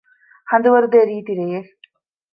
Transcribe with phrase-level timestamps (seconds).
[0.49, 1.69] ހަނދުވަރުދޭ ރީތިރެއެއް